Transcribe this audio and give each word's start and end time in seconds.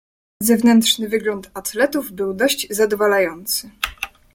"Zewnętrzny 0.43 1.09
wygląd 1.09 1.51
atletów 1.53 2.11
był 2.11 2.33
dość 2.33 2.67
zadowalający." 2.69 3.69